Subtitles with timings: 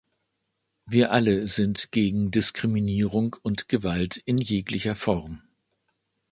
[0.87, 5.43] Wir alle sind gegen Diskriminierung und Gewalt in jeglicher Form.